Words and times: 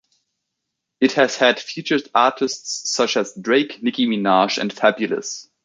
It 0.99 1.11
has 1.11 1.37
had 1.37 1.59
featured 1.59 2.09
artists 2.15 2.89
such 2.89 3.15
as 3.17 3.35
Drake, 3.35 3.83
Nicki 3.83 4.07
Minaj 4.07 4.57
and 4.57 4.73
Fabolous. 4.73 5.47